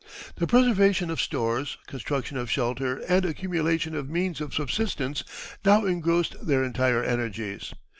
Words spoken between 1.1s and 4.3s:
of stores, construction of shelter, and accumulation of